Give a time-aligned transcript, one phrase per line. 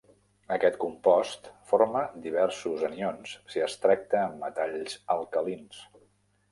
[0.53, 5.89] Aquest compost forma diversos anions si es tracta amb metalls alcalins.